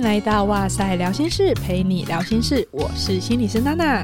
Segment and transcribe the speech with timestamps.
[0.00, 2.66] 迎来到哇塞聊心室，陪你聊心事。
[2.70, 4.02] 我是心理师娜娜。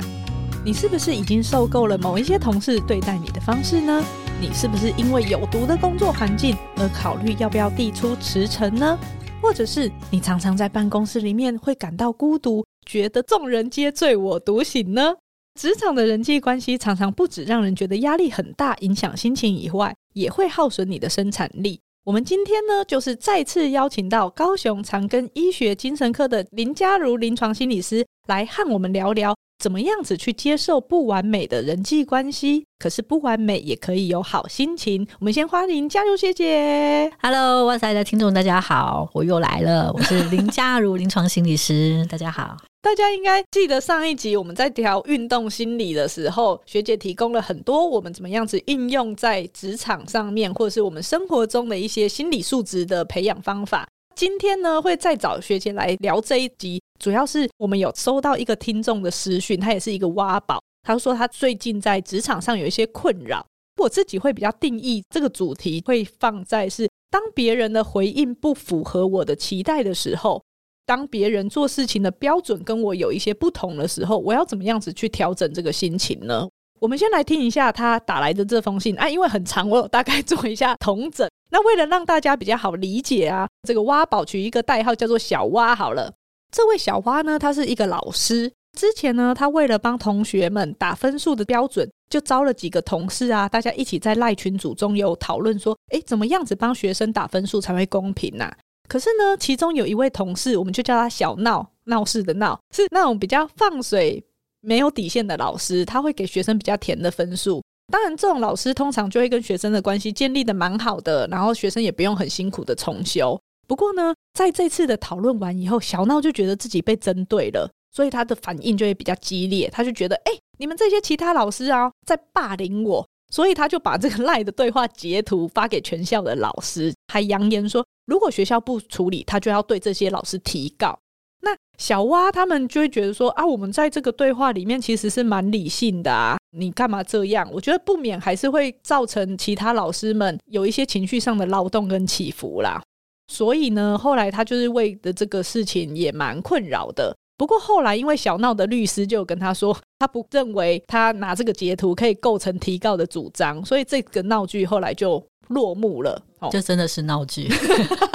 [0.62, 4.04] 你是不是已经受够了某一些同事对待你的方式呢？
[4.38, 8.98] 你是不是因为有毒的工作环境而考虑要不要递出辞呈呢？
[9.40, 15.14] 或者是你常常在办公室里面会感到孤独，觉得众人皆醉我独醒呢？
[15.58, 21.80] 职场的人际关系常常不止让人觉得压力很大，影响心情以外，也会耗损你的生产力。
[22.06, 32.64] 我们今天呢，就是再次邀请到高雄长庚医学精神科的林佳如临床心理师来和我们聊聊，怎么样子去接受不完美的人际关系。
[32.78, 35.04] 可是不完美也可以有好心情。
[35.18, 37.12] 我们先欢迎佳如学姐。
[37.20, 42.56] Hello，哇塞的听众大家好，我又来了，我是林佳如临床心理师，大家好。
[42.86, 53.88] 大家应该记得上一集我们在聊运动心理的时候，学姐提供了很多我们怎么样子运用在职场上面，或者是我们生活中的一些心理素质的培养方法。
[54.14, 63.44] 今天呢，会再找学姐来聊这一集，主要是我们有收到一个听众的私讯，他也是一个挖宝，他说他最近在职场上有一些困扰。
[63.82, 70.40] 我自己会比较定义这个主题，会放在是当别人的回应不符合我的期待的时候。
[70.86, 76.48] 当别人做事情的标准跟我有一些不同的时候，我要怎么样子去调整这个心情呢？
[76.78, 81.28] 我们先来听一下他打来的这封信啊，因为很长，我有大概 做一下同整。
[81.50, 86.12] 那为了让大家比较好理解啊，这个蛙宝取一个代号叫做小蛙好了。
[86.52, 88.52] 这位小蛙呢，他是一个老师。
[88.78, 98.54] 之前呢，他为了帮同学们打分数的标准，就招了几个同事啊，大家一起在赖群组中有讨论说，诶，怎么样子帮学生打分数才会公平啊？
[98.88, 104.24] 可是呢，其中有一位同事，我们就叫他小闹，闹事的闹，是那种比较放水、
[104.60, 107.62] 没有底线的老师，他会给学生比较甜的分数。
[107.92, 113.40] 当然，这种老师通常就会跟学生的关系建立的蛮好的，然后学生也不用很辛苦的重修。
[113.68, 119.68] 不过呢，在这次的讨论完以后，小闹就觉得自己被针对了，所以他的反应就会比较激烈。
[119.70, 123.06] 他就觉得，哎，你们这些其他老师啊，在霸凌我。
[123.32, 130.98] 所以他就把这个赖的对话截图发给全校的老师，还扬言说，如果学校不处理，他就要对这些老师提告。
[131.42, 137.48] 那小蛙他们就会觉得说啊，我们在这个对话里面其实是蛮理性的啊，你干嘛这样？
[137.52, 142.82] 我觉得不免还是会造成其他老师们有一些情绪上的劳动跟起伏啦。
[143.28, 147.14] 所以呢，后来他就是为的这个事情也蛮困扰的。
[147.38, 156.20] 不过后来，因为小闹的律师就跟他说，他不认为他拿这个截图可以构成提告的主张，所以这个闹剧后来就落幕了。
[156.38, 157.48] 哦，这真的是闹剧。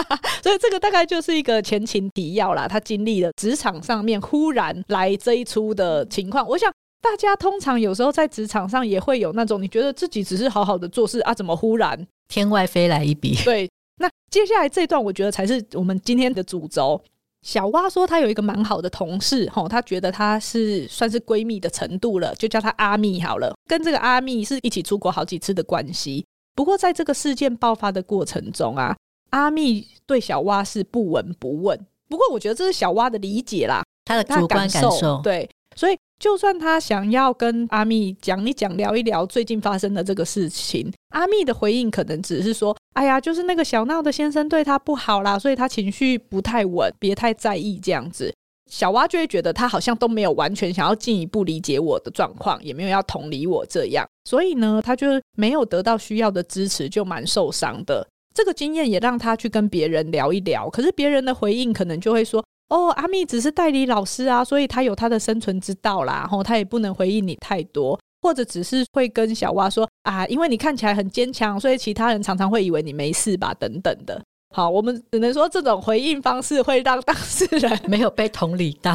[0.42, 2.68] 所以这个大概就是一个前情提要啦。
[2.68, 6.48] 他经历了职场上面忽然来这一出的情况。
[6.48, 13.36] 我想大家通常有时候在职场上也会有那种，你觉得自己只是好好的做事啊，怎么忽然天外飞来一笔？
[13.46, 13.70] 对。
[13.98, 17.00] 那接下来这段，我觉得才是我们今天的主轴。
[17.42, 23.54] 小蛙说，她有一个蛮好的同事，吼，她觉得她是算是闺蜜的程度了，就叫她阿蜜好了。
[23.68, 26.26] 跟这个阿蜜是一起出国好几次的关系。
[26.56, 28.96] 不过在这个事件爆发的过程中啊，
[29.32, 31.80] 阿蜜对小蛙是不闻不问。
[32.08, 35.98] 不过我觉得这是小蛙的理解啦，她的主观感受，感受对，所以。
[36.22, 48.32] 就算他想要跟阿密讲一讲、聊一聊最近发生的这个事情，阿密的回应可能只是说：“哎呀，就是那个小闹的先生对他不好啦，所以他情绪不太稳，别太在意这样子。”
[48.70, 58.08] 小蛙就会觉得他好像都没有完全想要进一步理解我的状况，也没有要同理我这样，所以呢，他就没有得到需要的支持，就蛮受伤的。
[58.36, 62.46] 这个经验也让他去跟别人聊一聊，可是别人的回应可能就会说。
[62.72, 66.20] 哦，阿蜜只是代理老师啊，所以他有他的生存之道啦。
[66.22, 74.22] 然后他也不能回应你太多，或者只是会跟小蛙说啊，因为你看起来很坚强，所以其他人常常会以为你没事吧，等等的。
[74.54, 78.94] 好，我们只能说这种回应方式会让当事人 没有被同理到，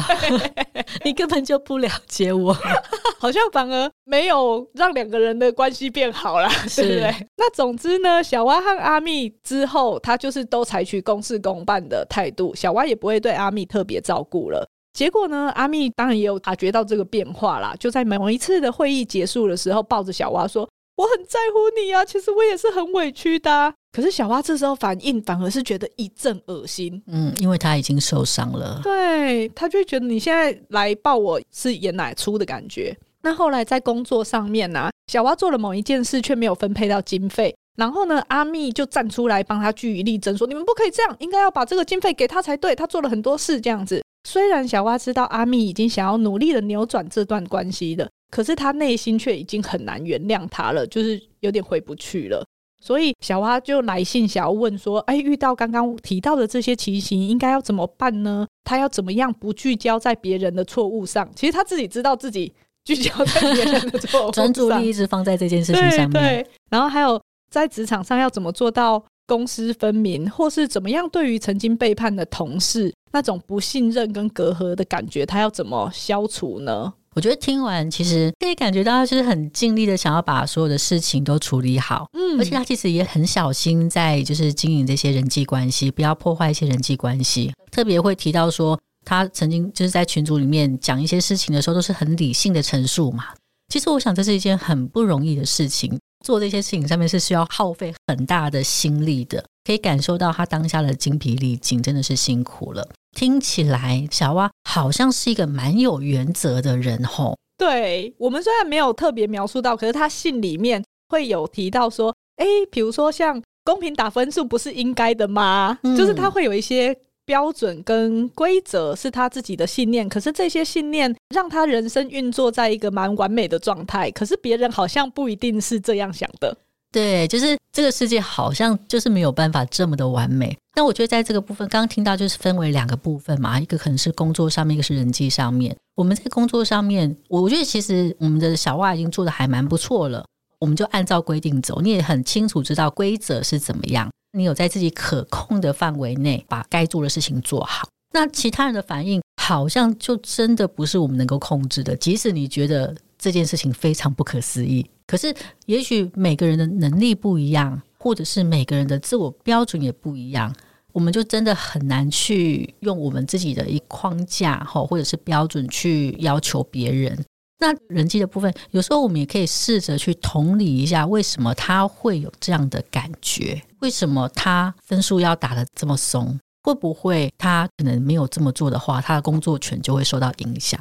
[1.03, 2.55] 你根本就不了解我，
[3.19, 7.27] 好像反而没有让两个人的关系变好啦，是对不对？
[7.37, 14.67] 那总之呢，小蛙和阿密之后，他就是都采取公事公办的态度，小蛙也不会对阿密特别照顾了。
[14.93, 20.69] 结果呢，阿密当然也有察觉到这个变化啦，就在某一次的会议结束的时候，抱着小蛙说。
[20.97, 23.71] 我很在乎你啊，其实我也是很委屈的啊。
[23.97, 32.95] 可是小蛙这时候反应反而是觉得一阵恶心，嗯，因为他已经受伤了，对，他就觉得你现在来抱我是演奶出的感觉。
[33.23, 44.03] 那后来在工作上面呢，小蛙做了某一件事却没有分配到经费，然后呢，阿密就站出来帮他据理力争，说你们不可以这样，应该要把这个经费给他才对，他做了很多事这样子。
[44.29, 48.07] 虽然小蛙知道阿密已经想要努力的扭转这段关系了。
[48.29, 52.45] 可是他内心却已经很难原谅他了，就是有点回不去了。
[52.79, 58.47] 所以小蛙就来信想要问说：“哎，遇到刚刚提到的这些情形，应该要怎么办呢？
[58.63, 61.29] 他要怎么样不聚焦在别人的错误上？
[61.35, 62.53] 其实他自己知道自己
[62.85, 66.11] 聚焦在别人的错误上，专注力一直放在这件事情上面。
[66.11, 67.19] 对，对，然后还有
[67.49, 87.51] 在职场上要怎么做到公私分明，或是怎么样对于曾经背叛的同事那种不信任跟隔阂的感觉，他要怎么消除呢？”我觉得听完，其实可以感觉到他就是很尽力的想要把所有的事情都处理好，嗯，而且他其实也很小心在就是经营这些人际关系，不要破坏一些人际关系。
[87.71, 93.29] 特别会提到说，他曾经就是在群组里面讲一些事情的时候，都是很理性的陈述嘛。
[93.73, 102.87] 其实我想这是一件很不容易的事情，做这些事情上面是需要耗费很大的心力的，可以感受到他当下的精疲力尽，真的是辛苦了。
[103.15, 107.37] 听起来小蛙好像是一个蛮有原则的人吼。
[107.57, 115.79] 对，我们虽然没有特别描述到，可是他信里面会有提到说，哎，比如说像公平打分数不是应该的吗？
[115.83, 116.95] 嗯，就是他会有一些
[117.25, 126.55] 标准跟规则是他自己的信念，可是这些信念让他人生运作在一个蛮完美的状态，可是别人好像不一定是这样想的。
[126.97, 130.57] 对，就是这个世界好像就是没有办法这么的完美。
[130.75, 135.77] 那我觉得在这个部分，刚刚听到就是分为两个部分嘛，一个可能是工作上面，一个是人际上面。
[135.95, 140.25] 我们在工作上面，我觉得其实我们的小蛙已经做得还蛮不错了。
[140.59, 147.87] 我们就按照规定走，你也很清楚知道规则是怎么样，你有在自己可控的范围内把该做的事情做好。
[148.11, 154.83] 那其他人的反应好像就真的不是我们能够控制的，即使你觉得这件事情非常不可思议。
[155.07, 155.33] 可是，
[155.67, 160.53] 也许每个人的能力不一样，或者是每个人的自我标准也不一样，
[160.91, 167.17] 我们就真的很难去用我们自己的一框架哈，或者是标准去要求别人。
[167.59, 173.61] 那人际的部分，有时候我们也可以试着去同理一下，为什么他会有这样的感觉？
[173.79, 176.37] 为什么他分数要打得这么松？
[176.63, 180.77] 会不会他可能没有这么做的话，他的工作权就会受到影响？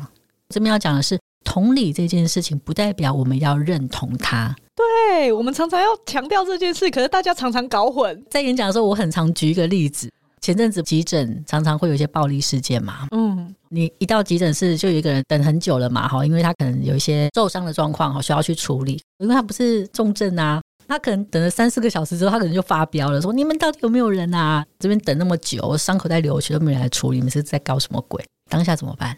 [0.49, 1.17] 这边要讲的是。
[1.47, 4.55] 同理这件事情，不代表我们要认同他。
[4.75, 8.23] 对，我们常常要强调这件事，可是大家常常搞混。
[8.29, 10.11] 在演讲的时候，我很常举一个例子。
[10.43, 19.01] 前阵子急诊常常会有一些暴力事件嘛，嗯，你一到急诊室就有一个人等很久了嘛，哈，因为他可能有一些受伤的状况，哈，需要去处理。
[19.19, 24.65] 因为他不是重症啊，他可能等了三四个小时之后，他可能就发飙了，说：“你们到底有没有人啊？
[24.79, 29.17] 这边等那么久，伤口在流血都没人来处理，你们是在搞什么鬼？”当下怎么办？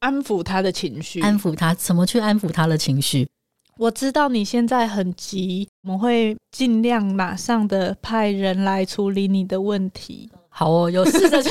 [0.00, 3.28] 安抚他的情绪，安抚他，怎么去安抚他的情绪？
[3.76, 10.30] 我知道你现在很急，我们会尽量马上的派人来处理你的问题。
[10.48, 11.50] 好哦，有试着去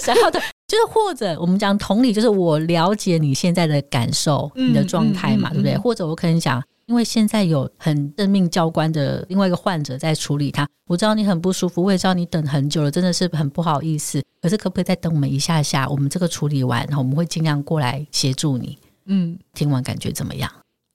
[0.00, 5.78] 想要的，就是或者我们讲同理，就是我了解你现在的感受，嗯、你的状态嘛，嗯嗯嗯、对不对？
[5.78, 6.62] 或者我可能讲。
[6.88, 14.22] 因为现在有很任命教官的另外一个患者在处理他，我知道你很不舒服，我也知道你等很久了，真的是很不好意思。
[14.40, 15.86] 可是可不可以再等我们一下下？
[15.88, 18.78] 我们这个处理完，然后我们会尽量过来协助你。
[19.04, 20.50] 嗯，听完感觉怎么样？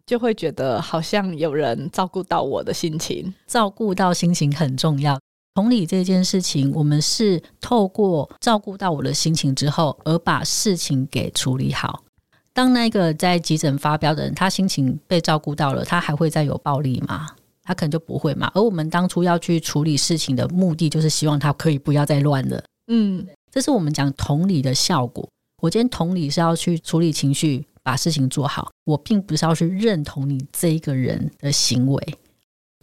[0.07, 5.19] 就会觉得好像有人照顾到我的心情，照顾到心情很重要。
[5.53, 12.03] 同理这件事情，我们是透过照顾到我的心情之后，而把事情给处理好。
[12.53, 17.29] 当那个在急诊发飙的人，他心情被照顾到了，他还会再有暴力吗？
[17.63, 18.51] 他可能就不会嘛。
[18.53, 22.63] 而我们当初要去处理事情的目的，就是希望他可以不要再乱了。
[22.87, 25.27] 嗯，这是我们讲同理的效果。
[25.61, 28.69] 我今天同理是要去处理情绪，把事情做好。
[28.83, 32.15] 我并不是要去认同你这一个人的行为。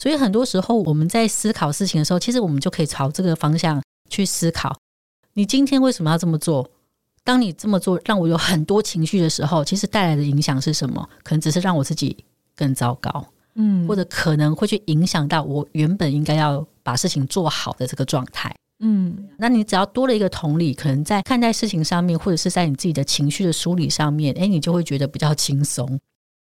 [0.02, 4.74] 所以很多时候我们在思考事情的时候，其实我们就可以朝这个方向去思考：
[5.34, 6.68] 你今天为什么要这么做？
[7.24, 11.08] 当你这么做让我有很多情绪的时候，其实带来的影响是什么？
[11.22, 12.16] 可能只是让我自己
[12.56, 13.24] 更糟糕，
[13.54, 19.28] 嗯，或者可能会去影响到我原本应该要把事情做好的这个状态，嗯。
[19.38, 25.86] 那你只要多了一个同理，可能在看待事情上面，或者是在你自己的情绪的梳理上面，诶，你就会觉得比较轻松。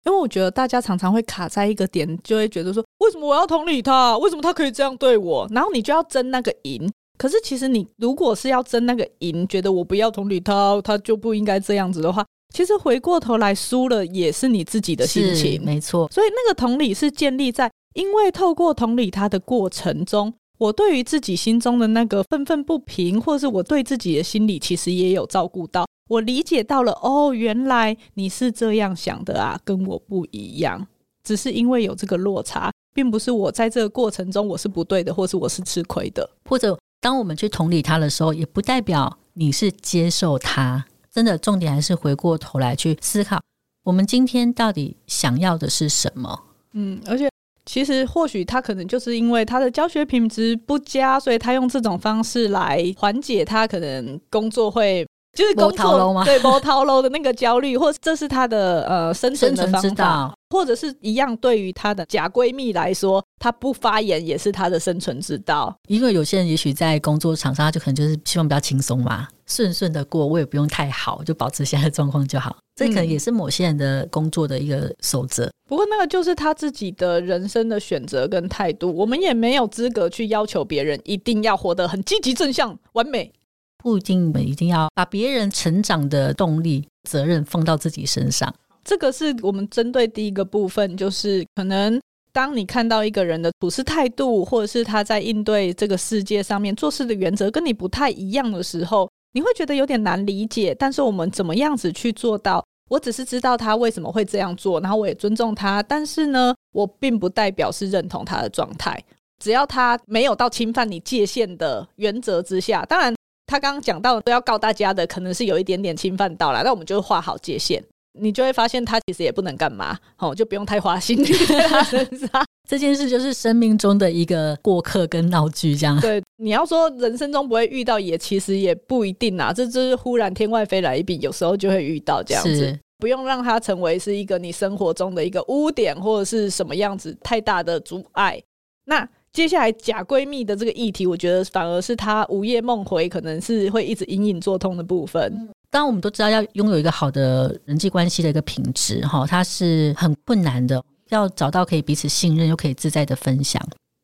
[0.06, 4.16] 因为我觉得大家常常会卡在一个点，就会觉得说，为什么我要同理他？
[4.16, 5.46] 为什么他可以这样对我？
[5.50, 6.90] 然后你就要争那个赢。
[7.20, 12.24] 可是，其实你如果是要争那个赢，觉得我不要同理他，他就不应该这样子的话，
[12.54, 16.08] 其实回过头来输了也是你自己的心情，没错。
[16.10, 30.86] 所以那个同理是建立在，因为透过同理他的过程中，我对于自己心中的那个愤愤不平，或是我对自己的心理，其实也有照顾到，我理解到了，哦，原来你是这样想的啊，跟我不一样，
[31.22, 36.74] 只是因为有这个落差，并不是我在这个过程中我是不对的，或是我是吃亏的，或者。
[37.00, 40.84] 当我们去同理他的时候，也不代表你是接受他。
[41.12, 43.40] 真的，重点还是回过头来去思考，
[43.84, 46.40] 我们今天到底想要的是什么？
[46.74, 47.28] 嗯，而且
[47.66, 55.06] 其实或许他可能就是因为他的教学品质不佳，所以他用这种方式来缓解他可能工作会。
[55.32, 56.24] 就是工作吗？
[56.24, 65.74] 对，波涛楼的那个焦虑，或这是他的呃生存的方法，或者是一样，对于她的假闺蜜来说，她不发言也是她的生存之道。
[65.88, 72.56] 因为有些人也许在工作场上，他就可能就是希望比较轻松嘛，顺顺的过，我也不用太好，就保持现在的状况就好。
[72.76, 75.46] 这可能也是某些人的工作的一个守则。
[75.46, 75.52] 嗯。
[75.68, 83.32] 不过那个就是他自己的人生的选择跟态度，我们也没有资格去要求别人一定要活得很积极正向、完美。
[83.78, 88.52] 不一定，一定要把别人成长的动力、责任放到自己身上。
[88.84, 92.00] 这个是我们针对第一个部分，就是可能
[92.32, 100.74] 当你看到一个人的处事态度，或者是他在应对这个世界上面做事的原则跟你不太一样的时候，你会觉得有点难理解。
[100.78, 102.64] 但是我们怎么样子去做到？
[102.88, 109.00] 我只是知道他为什么会这样做，然后我也尊重他，但是呢，我并不代表是认同他的状态。
[109.38, 113.14] 只要他没有到侵犯你界限的原则之下，当然。
[113.46, 117.82] 他刚刚讲到都要告大家的，可能是有一点点侵犯到了，那我们就画好界限，
[118.18, 122.28] 你就会发现他其实也不能干嘛，哦，就不用太花心在他身上。
[122.68, 126.00] 这件事就是生命中的一个过客跟闹剧，这样。
[126.00, 129.52] 对，你要说人生中不会遇到，也其实也不一定啊。
[129.52, 138.40] 这就是忽然天外飞来一笔，有时候就会遇到这样子，不用让它成为是一个你生活中的一个污点或者是什么样子太大的阻碍。
[138.86, 139.08] 那。
[139.32, 145.48] 接下来假闺蜜的这个议题，我觉得反而是她午夜梦回，可能是会一直隐隐作痛的部分。
[145.70, 150.82] 当然，我们都知道要拥有一个好的人际关系的一个品质，哈，它是很困难的。
[151.10, 153.60] 要找到可以彼此信任又可以自在的分享，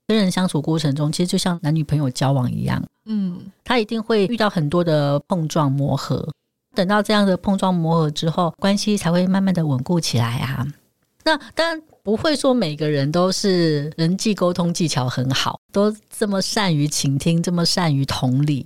[0.06, 6.28] 跟人相处过程中，其实就像男女朋友交往一样，嗯，他一定会遇到很多的碰撞磨合。
[6.74, 10.66] 等到这样的碰撞磨合之后，关系才会慢慢的稳固起来啊。
[11.24, 11.82] 那当然。
[12.06, 18.64] 不会说每个人都是人际沟通技巧很好，都这么善于倾听，这么善于同理。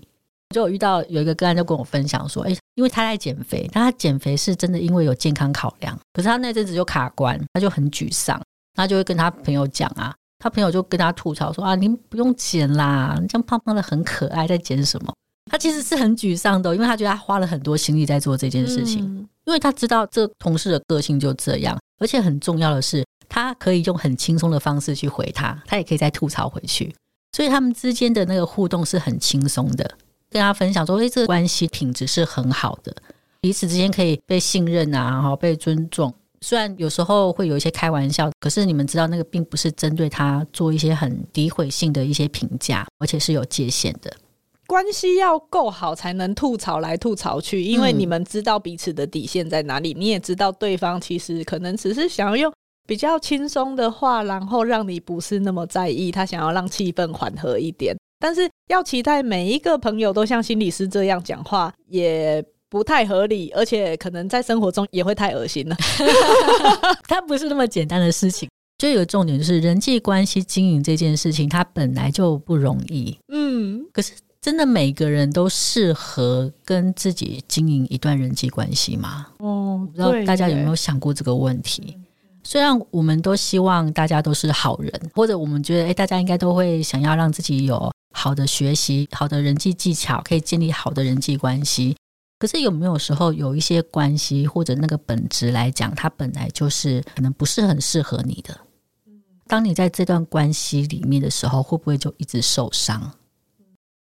[0.54, 8.40] 就有遇到有一个个案就跟我分享说，哎，因为他在减肥，但他减肥是真的因为有健康考量，可是他那阵子就卡关，他就很沮丧，
[8.74, 15.12] 他就会跟他朋友讲啊，他朋友就跟他吐槽说啊，你不用减啦，你这样胖胖的很可爱，在减什么？
[15.50, 23.04] 他其实是很沮丧的，因为他觉得他花了很多心力在做这件事情，嗯、因为他知道这同事的个性就这样，而且很重要的是。
[23.32, 26.92] 他可以用很轻松的方式去回他，他也可以再吐槽回去，
[27.30, 29.88] 所以他们之间的那个互动是很轻松的。
[30.30, 32.94] 跟他分享说，哎，这个关系品质是很好的，
[33.40, 36.14] 彼此之间可以被信任啊，然后，被尊重。
[36.40, 44.10] 虽然有时候会有一些开玩笑，可是你们知道，那个并不是针对他做一些很诋毁性的一些评价，而且是有界限的。
[44.66, 52.52] 关系要够好，才能吐槽来吐槽去，因为你们知道彼此的底线在哪里，你也知道对方其实可能只是想要用。
[52.88, 57.96] 比较轻松的话，然后让你不是那么在意，他想要让气氛缓和一点。
[58.20, 65.76] 但是要期待每一个朋友都像心理师这样讲话，也不太合理，而且可能在生活中也会太恶心了。
[67.08, 68.48] 它不是那么简单的事情。
[68.78, 73.18] 就有重点就是人际关系经营这件事情，它本来就不容易。
[73.28, 79.26] 嗯，可是真的每个人都适合跟自己经营一段人际关系吗？
[79.38, 81.96] 哦，不知道大家有没有想过这个问题？
[82.42, 91.96] 虽然我们都希望大家都是好人，或者我们觉得，诶，大家应该都会想要让自己有好的学习、好的人际技巧，可以建立好的人际关系。
[92.38, 98.54] 可是有没有时候有一些关系或者那个本质来讲，它本来就是可能不是很适合你的。
[99.46, 103.10] 当你在这段关系里面的时候，会不会就一直受伤？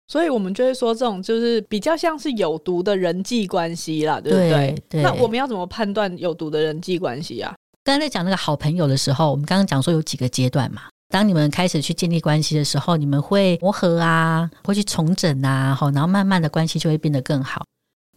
[0.07, 4.49] 所以我们就会说，这种就是比较像是有毒的人际关系啦，对不对？
[4.49, 5.03] 对对。
[5.03, 7.53] 那我们要怎么判断有毒的人际关系啊？
[7.83, 10.83] 刚才在讲那个好朋友的时候，我们刚刚讲说有几个阶段嘛。
[11.09, 17.63] 当你们开始去建立关系的时候，你们会磨合啊，会去重整啊，然后慢慢的关系就会变得更好。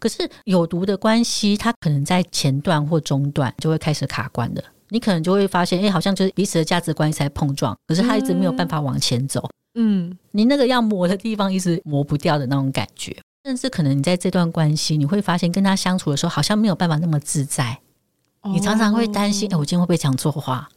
[0.00, 4.64] 可是有毒的关系，它可能在前段或中段就会开始卡关的。
[4.90, 9.46] 你可能就会发现，哎，好像就是彼此的价值观在碰撞，可是他一直没有办法往前走。
[9.74, 13.14] 嗯，你那个要磨的地方一直磨不掉的那种感觉，
[13.44, 17.78] 甚至可能你在这段关系，你会发现跟他相处的时候，好像没有办法那么自在。
[18.44, 20.68] 你常常会担心，哎，我今天会不会讲错话？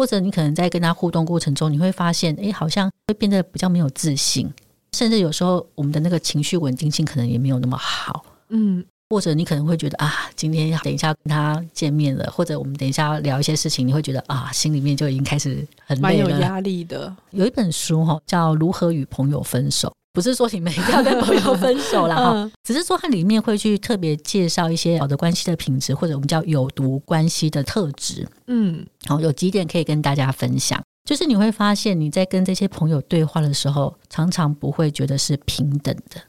[0.00, 4.50] 或者你可能在跟他互动过程中，你会发现，哎，好像会变得比较没有自信，
[4.96, 8.24] 甚至有时候我们的那个情绪稳定性可能也没有那么好。
[8.48, 17.14] 嗯，或者你可能会觉得啊，今天要等一下跟他见面了，或者我们等一下要聊一些事情，你会觉得啊，心里面就已经开始很累了，蛮有压力的。
[17.32, 19.88] 有一本书哈，叫《如何与朋友分手》。
[20.12, 28.26] 不是说你们一定要跟朋友分手了 哈，嗯、只是说它里面会去特别介绍一些好的关系的品质，或者我们叫有毒关系的特质。
[28.48, 36.20] 嗯，好，有几点可以跟大家分享，就是你会发现你在跟这些朋友对话的时候，常常不会觉得是平等的。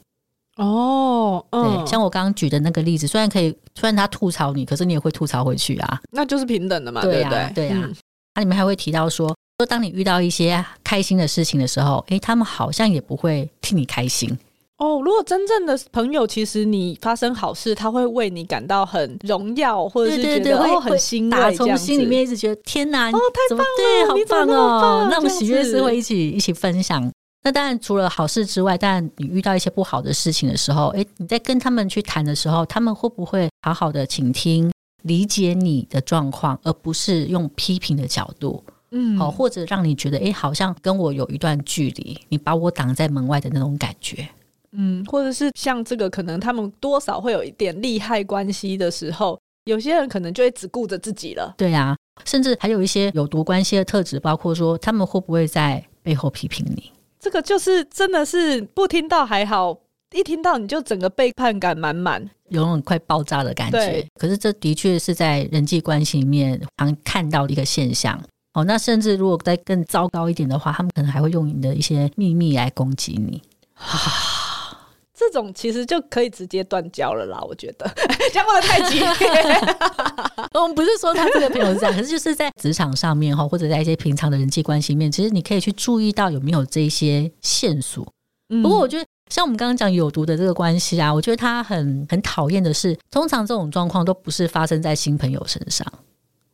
[0.56, 7.68] 哦，嗯，对，像我刚刚举的那个例子，虽然可以，虽然他吐槽你，可是你也会吐槽回去啊，那就是平等的嘛，对呀、对不对？
[7.68, 7.88] 对呀、啊。
[7.88, 7.96] 嗯、
[8.34, 14.36] 那里面还会提到说，说当你遇到一些开心的事情的时候，诶，他们好像也不会替你开心。
[14.78, 27.08] 哦，如果真正的朋友，其实你发生好事，他会为你感到很荣耀，或者是觉得很欣慰，打从心里面一直觉得天哪，哦，太棒了，对，好棒哦，棒那种喜悦是会一起一起分享。
[27.44, 44.28] 那当然，除了好事之外，当然你遇到一些不好的事情的时候，哎，你在跟他们去谈的时候，他们会不会好好的倾听、理解你的状况，而不是用批评的角度，嗯，好，或者让你觉得，哎，好像跟我有一段距离，你把我挡在门外的那种感觉，
[44.72, 56.92] 嗯，或者是像这个，可能他们多少会有一点利害关系的时候，有些人可能就会只顾着自己了，对啊，甚至还有一些有毒关系的特质，包括说他们会不会在背后批评你。
[57.18, 59.78] 这个就是真的是不听到还好，
[60.14, 63.78] 一听到你就整个背叛感满满，有种快爆炸的感觉。
[63.78, 68.20] 对可是这的确是在人际关系里面常看到的一个现象。
[68.54, 73.40] 哦，那甚至如果再更糟糕一点的话，他们可能还会用你的一些秘密来攻击你。
[75.14, 77.88] 这种其实就可以直接断交了啦，我觉得
[78.32, 79.08] 讲话太激烈。
[80.54, 88.04] 我们不是说他这个朋友是这样，可是就是在职场上面哈，或者在一些平常的人际关系面，其实你可以去注意到有没有这些线索。
[88.62, 95.86] 不过我觉得，像我们刚刚讲有毒的这个关系啊，我觉得他很很讨厌的是，通常这种状况都不是发生在新朋友身上。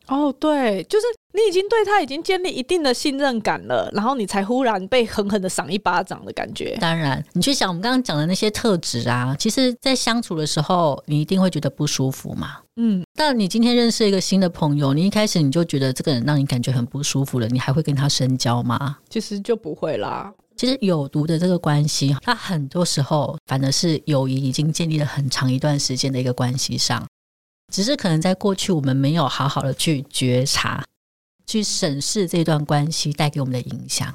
[0.09, 6.77] 哦，对，就是你已经对他已经建立一定的信任感了，然后你才忽然被狠狠的赏一巴掌的感觉。
[6.81, 12.57] 当然，你去想我们刚刚讲的那些特质啊，其实，在相处的时候，你一定会觉得不舒服嘛。
[12.77, 18.97] 嗯，但你今天认识一个新的朋友，你一开始你就觉得这个人让你感觉很不舒服了，你还会跟他深交吗？
[19.11, 20.33] 其实就不会啦。
[20.57, 27.07] 其实有毒的这个关系，它很多时候反而是友谊已经建立了很长一段时间的一个关系上。
[27.73, 30.85] 只是可能在过去，我们没有好好的去觉察、
[31.47, 34.13] 去审视这段关系带给我们的影响，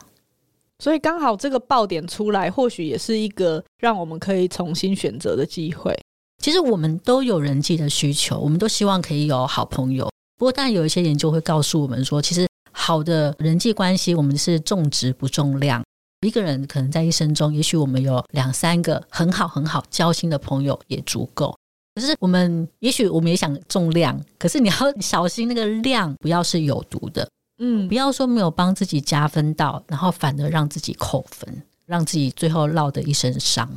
[0.80, 5.98] 所以刚好这个爆点出来，或许也是一个让我们可以重新选择的机会。
[6.42, 10.10] 其实我们都有人际的需求，我们都希望可以有好朋友。
[10.38, 15.82] 不过，当然有一些研究会告诉我们说，其实好的人际关系，我们是重质不重量。
[16.26, 21.56] 一个人可能在一生中，也许我们有两三个很好很好交心的朋友也足够。
[21.96, 27.30] 可是我们也许我们也想重量，可是你要小心那个量不要是有毒的，
[27.60, 33.70] 嗯，不要说没有帮自己加分到，然后反而让自己扣分，让自己最后落得一身伤。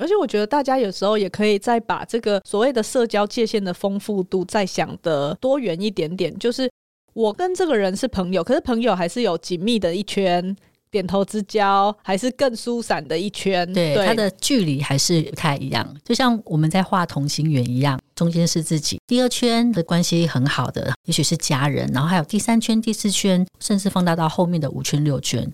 [0.00, 6.70] 而且我觉得大家有时候也可以再把这个所谓的社交界限的丰富度再想的多元一点点，就是
[7.12, 10.56] 我跟这个人是朋友，可是朋友还是有紧密的一圈。
[10.90, 15.96] 点头之交，还是更疏散的一圈，对，对它的距离还是不太一样。
[16.04, 25.50] 就像我们在画同心圆一样，中间是自己，第二圈的关系很好的，也许是家人，然后还有第三圈、第四圈，甚至放大到后面的五圈、六圈，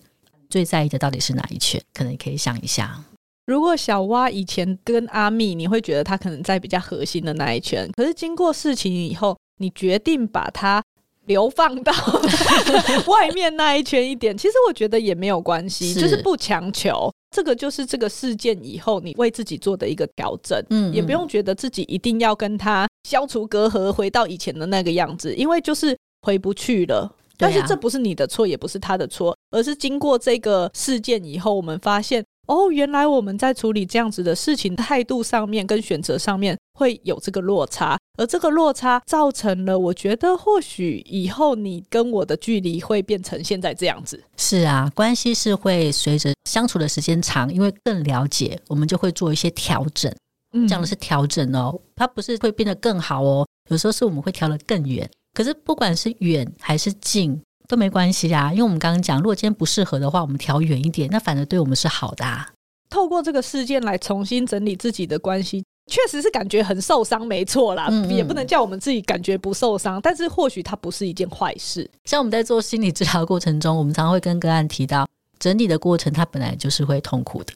[0.48, 1.80] 最在意的到底是哪一圈？
[1.92, 3.04] 可能你可以想一下。
[3.46, 10.82] 如果小蛙以前跟阿密，你会觉得他可能在比较核心的那一圈，可是经过事情以后，你决定把他。
[11.26, 11.92] 流放到
[13.06, 17.12] 外面那一圈一点，其实我觉得也没有关系，是就是不强求。
[17.34, 27.12] 这个就是这个事件以后你为自己做的一个调整，嗯，嗯，也不用觉得自己一定要跟他消除隔阂，回到以前的那个样子，因为就是回不去了。
[27.38, 32.24] 但是这不是你的错，也不是他的错，而是经过这个事件以后，我们发现。
[32.46, 44.22] 哦，原来我们在处理这样子的事情，态度上面跟选择上面会有这个落差，而这个落差造成了，我觉得或许以后你跟我的距离会变成现在这样子。
[44.36, 50.12] 是啊，关系是会随着相处的时间长，因为更了解，我们就会做一些调整。
[50.52, 55.08] 嗯，讲的是调整哦，它不是会变得更好哦，有时候是我们会调得更远。
[55.34, 57.40] 可是不管是远还是近。
[57.68, 62.48] 都没关系啊，因为我们刚刚讲，如果今天不适合的话，我们调远一点，那反而对我们是好的啊。
[62.88, 71.88] 透过这个事件来重新整理自己的关系，确实是感觉很受伤，没错啦，嗯嗯，也不能叫我们自己感觉不受伤，但是或许它不是一件坏事。
[72.04, 75.06] 像我们在做心理治疗的过程中，我们常常会跟个案提到，
[75.38, 77.52] 整理的过程它本来就是会痛苦的，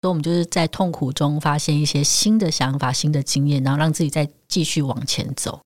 [0.00, 5.60] 所以我们就是在痛苦中发现一些新的想法、新的经验，然后让自己再继续往前走。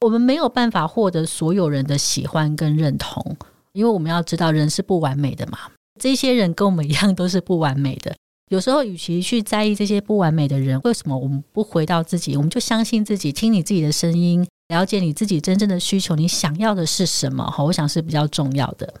[0.00, 3.36] 我们没有办法获得所有人的喜欢跟认同，
[3.72, 5.58] 因为我们要知道人是不完美的嘛。
[5.98, 8.14] 这些人跟我们一样都是不完美的。
[8.50, 12.36] 有时候，与其去在意这些不完美的人，为什么我们不回到自己？
[12.36, 17.44] 我们就相信自己，听你自己的声音，了解你自己真正的需求，你想要的是什么？
[17.50, 18.92] 哈，我想是比较重要的。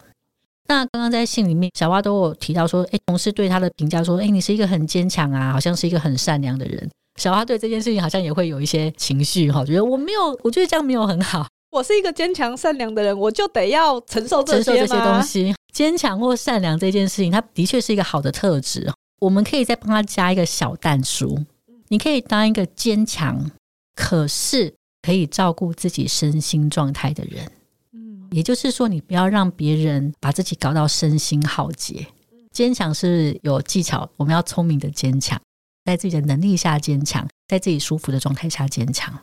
[0.66, 6.90] 那刚刚在信里面，小蛙都有提到说，哎，同事对他的评价说，哎，你是一个很坚强啊，好像是一个很善良的人。
[7.20, 11.46] 小蛙对这件事情好像也会有一些情绪哈，觉得我没有，我觉得这样没有很好。
[11.70, 15.54] 我是一个坚强善良的人，我就得要承受这些承受这些东西。
[15.72, 18.90] 坚强或善良这件事情，它的确是一个好的特质。
[19.20, 21.44] 我们可以再帮他加一个小蛋书，
[21.88, 23.50] 你可以当一个坚强，
[23.94, 27.50] 可是可以照顾自己身心状态的人。
[27.92, 32.06] 嗯，也就是说，你不要让别人把自己搞到身心耗竭。
[32.52, 35.40] 坚强是有技巧，我们要聪明的坚强，
[35.84, 39.18] 在自己的能力下坚强，在自己舒服的状态下坚强。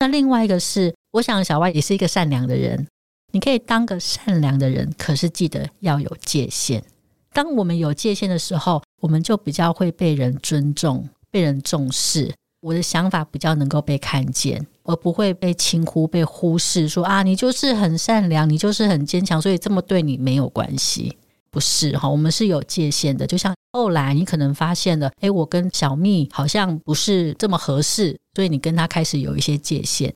[0.00, 2.88] 那另外一个是，我想小外也是一个善良的人，
[3.32, 6.82] 你可以当个善良的人，可是记得要有界限。
[7.34, 12.32] 当我们有界限的时候，我们就比较会被人尊重、被人重视。
[12.60, 16.88] 我的想法比较能够被看见，而不会被轻忽、被忽视。
[16.88, 21.18] 说啊，你就是很善良，你就是很坚强，所以这么对你没有关系。
[21.50, 23.26] 不是哈，我们是有界限的。
[23.26, 30.14] 就像后来你可能发现了，诶，我跟小蜜好像不是这么合适，所以你跟他开始有一些界限。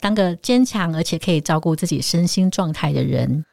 [0.00, 3.44] 当个坚强而且可以照顾自己身心状态的人。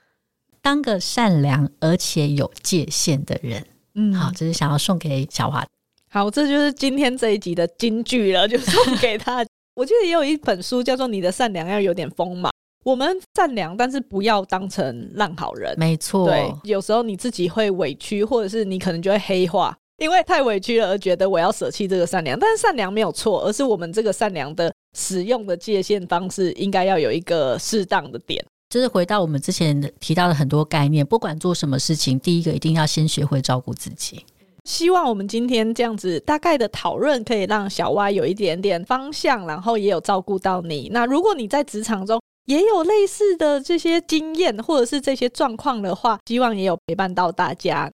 [0.63, 3.63] 当个善良而且有界限的人，
[3.95, 5.63] 嗯，好，这是想要送给小华。
[6.09, 9.45] 好，这就是今天这一集的金句了，就送给他。
[9.75, 12.49] 我记得也有一本书叫做《你的善良要有点锋芒》。
[12.85, 15.73] 我们善良，但是不要当成烂好人。
[15.77, 22.39] 没错，对，有时候你自己会委屈，或者是你可能就会黑化，因为太委屈了而觉得我要舍弃这个善良。
[22.39, 28.45] 但是善良没有错，而是我们这个善良的使用的界限方式，应该要有一个适当的点。
[28.73, 34.25] 就是回到我们之前提到的很多概念，不管做什么事情，第一个一定要先学会照顾自己。
[34.63, 40.89] 希望我们今天这样子大概的讨论，可以让小蛙有一点点方向，然后也有照顾到你。
[40.91, 47.91] 那如果你在职场中也有类似的这些经验，或者是这些状况的话，希望也有陪伴到大家。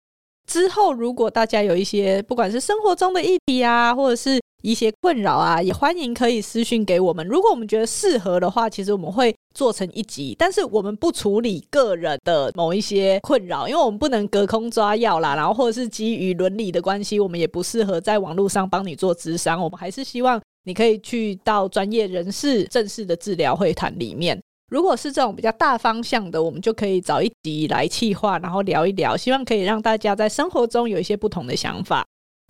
[0.48, 7.26] 之后如果大家有一些不管是生活中的议题啊，或者是一些困扰啊，也欢迎可以私讯给我们。
[7.26, 9.34] 如果我们觉得适合的话，其实我们会。
[9.54, 19.60] 做成一集，但是我们不处理个人的某一些困扰，因为我们不能隔空抓药啦，然后或者是基于伦理的关系，我们也不适合在网络上帮你做咨商。
[19.60, 24.40] 我们还是希望你可以去到专业人士正式的治疗会谈里面。
[24.70, 32.06] 如果是这种比较大方向的，我们就可以找一集来企划，然后聊一聊，希望可以让大家在生活中有一些不同的想法。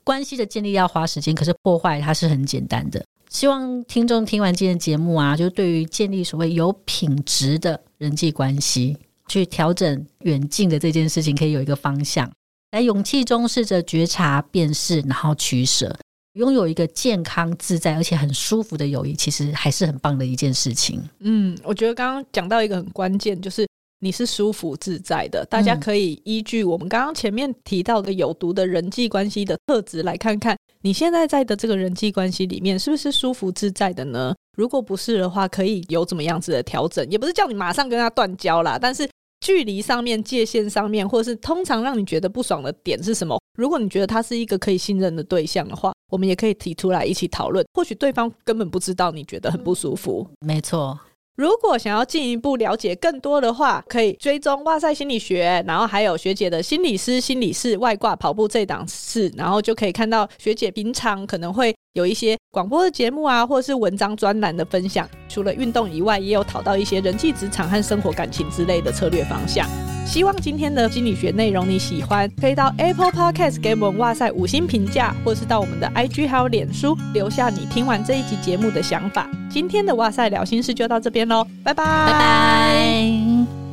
[0.09, 3.05] 关系的建立要花时间，可是破坏它是很简单的。
[3.29, 8.97] 希望听众听完今天节目啊，就对于建立所谓有品质的人际关系，
[9.29, 12.27] 去调整远近的这件事情，可以有一个方向。
[12.71, 15.94] 来勇气中试着觉察、辨识，然后取舍，
[16.33, 21.03] 拥有一个健康、自在而且很舒服的友谊，其实还是很棒的一件事情。
[21.18, 23.68] 嗯，我觉得刚刚讲到一个很关键，就是
[24.00, 25.44] 你是舒服自在的。
[25.50, 30.56] 大家可以依据我们刚刚前面提到的有毒的人际关系的特质来看看。
[30.80, 34.34] 你现在在的这个人际关系里面，是不是舒服自在的呢？
[34.56, 37.04] 如果不是的话，可以有怎么样子的调整？
[37.11, 39.08] 也不是叫你马上跟他断交啦，但是
[39.40, 43.37] 距离上面、界限上面，或者是通常让你觉得不爽的点是什么？
[43.56, 47.64] 如果你觉得他是一个可以信任的对象的话，我们也可以提出来一起讨论。
[47.74, 50.24] 或许对方根本不知道你觉得很不舒服。
[50.40, 50.98] 没错。
[51.38, 65.08] 如果想要进一步了解更多的话，可以追踪哇塞心理学，然后还有学姐的心理师心理室外挂跑步这档事，然后就可以看到学姐平常可能会有一些广播的节目啊，或是文章专栏的分享。
[65.28, 69.66] 除了运动以外，也有讨到一些人际、职场和生活感情之类的策略方向。
[70.06, 79.28] 希望今天的心理学内容你喜欢，可以到 Apple Podcast 给我们哇塞五星评价，或是到我们的 IG 还有脸书留下你听完这一集节目的想法。
[79.50, 83.67] 今天的哇塞聊心事就到这边喽，拜拜，拜拜。